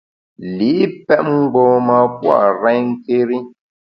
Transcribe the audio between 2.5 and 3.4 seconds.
renké́ri.